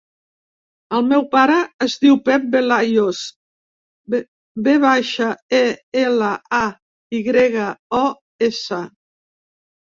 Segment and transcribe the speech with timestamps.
[0.99, 3.19] El meu pare es diu Pep Velayos:
[4.69, 5.29] ve baixa,
[5.61, 5.61] e,
[6.07, 6.65] ela, a,
[7.21, 7.71] i grega,
[8.03, 8.05] o,
[8.53, 8.85] essa.